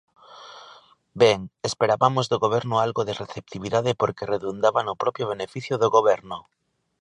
[1.21, 1.39] Ben,
[1.69, 6.39] esperabamos do Goberno algo de receptividade porque redundaba no propio beneficio do Goberno.